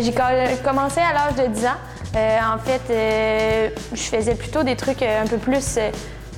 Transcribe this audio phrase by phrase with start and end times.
[0.00, 0.22] j'ai co-
[0.64, 1.70] commencé à l'âge de 10 ans.
[2.16, 5.90] Euh, en fait, euh, je faisais plutôt des trucs euh, un peu plus euh,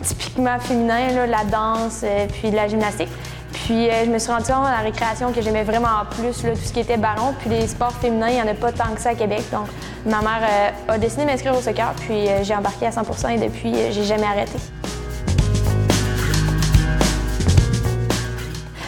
[0.03, 3.09] typiquement féminins, la danse, euh, puis la gymnastique.
[3.53, 6.57] Puis euh, je me suis rendue compte à la récréation que j'aimais vraiment plus tout
[6.63, 7.35] ce qui était ballon.
[7.41, 9.43] Puis les sports féminins, il n'y en a pas tant que ça à Québec.
[9.53, 9.67] Donc
[10.05, 10.43] ma mère
[10.89, 13.73] euh, a décidé de m'inscrire au soccer, puis euh, j'ai embarqué à 100% et depuis,
[13.75, 14.59] euh, j'ai jamais arrêté.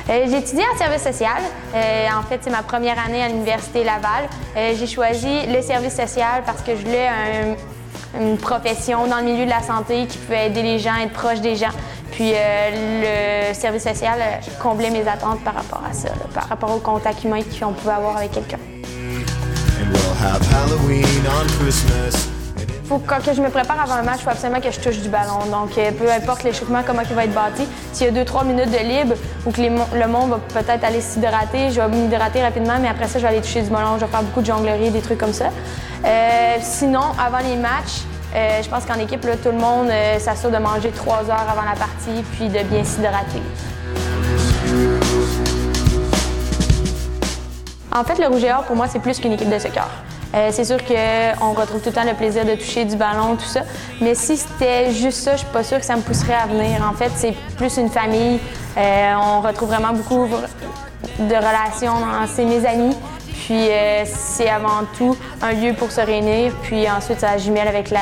[0.08, 1.42] J'ai étudié en service social.
[1.74, 4.28] Euh, en fait, c'est ma première année à l'Université Laval.
[4.56, 9.24] Euh, j'ai choisi le service social parce que je voulais un- une profession dans le
[9.24, 11.72] milieu de la santé qui pouvait aider les gens, être proche des gens.
[12.12, 16.70] Puis euh, le service social euh, comblait mes attentes par rapport à ça, par rapport
[16.70, 18.58] au contact humain qu'on pouvait avoir avec quelqu'un.
[23.06, 25.08] Quand que je me prépare avant un match, il faut absolument que je touche du
[25.08, 25.46] ballon.
[25.50, 28.44] Donc, euh, peu importe l'échauffement, comment il va être bâti, s'il y a deux, trois
[28.44, 29.14] minutes de libre
[29.44, 33.18] ou que le monde va peut-être aller s'hydrater, je vais m'hydrater rapidement, mais après ça,
[33.18, 35.32] je vais aller toucher du ballon, je vais faire beaucoup de jonglerie, des trucs comme
[35.32, 35.46] ça.
[36.04, 40.50] Euh, sinon, avant les matchs, euh, je pense qu'en équipe, là, tout le monde s'assure
[40.50, 43.42] de manger trois heures avant la partie puis de bien s'hydrater.
[47.92, 49.88] En fait, le Rouge et Or, pour moi, c'est plus qu'une équipe de soccer.
[50.34, 53.44] Euh, c'est sûr qu'on retrouve tout le temps le plaisir de toucher du ballon, tout
[53.44, 53.60] ça.
[54.00, 56.84] Mais si c'était juste ça, je suis pas sûre que ça me pousserait à venir.
[56.88, 58.40] En fait, c'est plus une famille.
[58.76, 60.26] Euh, on retrouve vraiment beaucoup
[61.18, 61.94] de relations.
[62.26, 62.96] C'est mes amis.
[63.44, 66.52] Puis euh, c'est avant tout un lieu pour se réunir.
[66.62, 68.00] Puis ensuite, ça jumelle avec la,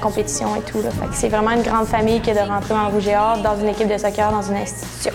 [0.00, 0.80] compétition et tout.
[0.82, 0.88] là.
[1.12, 3.98] C'est vraiment une grande famille que de rentrer en Rouge et dans une équipe de
[3.98, 5.12] soccer, dans une institution.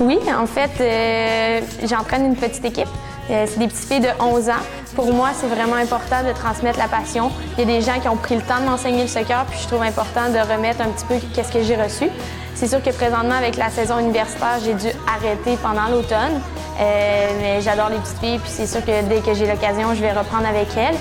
[0.00, 2.88] Oui, en fait, euh, j'entraîne une petite équipe.
[3.30, 4.62] Euh, c'est des petites filles de 11 ans.
[4.94, 7.30] Pour moi, c'est vraiment important de transmettre la passion.
[7.56, 9.58] Il y a des gens qui ont pris le temps de m'enseigner le soccer, puis
[9.60, 12.08] je trouve important de remettre un petit peu qu'est-ce que j'ai reçu.
[12.54, 16.40] C'est sûr que présentement, avec la saison universitaire, j'ai dû arrêter pendant l'automne.
[16.80, 20.00] Euh, mais j'adore les petites filles, puis c'est sûr que dès que j'ai l'occasion, je
[20.00, 20.96] vais reprendre avec elles.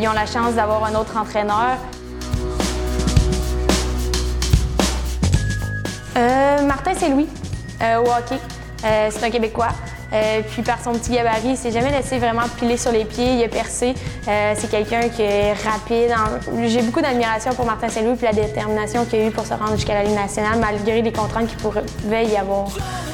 [0.00, 1.76] Ils ont la chance d'avoir un autre entraîneur.
[6.18, 7.28] Euh, Martin, c'est Louis,
[7.80, 8.40] au hockey.
[8.84, 9.70] Euh, c'est un Québécois.
[10.12, 13.34] Euh, puis par son petit gabarit, il s'est jamais laissé vraiment piler sur les pieds,
[13.34, 13.94] il a percé.
[14.26, 16.14] Euh, c'est quelqu'un qui est rapide.
[16.66, 19.74] J'ai beaucoup d'admiration pour Martin Saint-Louis puis la détermination qu'il a eue pour se rendre
[19.76, 22.68] jusqu'à la Ligue nationale, malgré les contraintes qu'il pouvait y avoir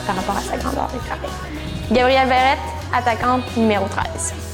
[0.07, 1.95] par rapport à sa grandeur et.
[1.95, 2.59] Gabrielle Verrette,
[2.93, 4.35] attaquante numéro 13.
[4.35, 4.54] Yeah.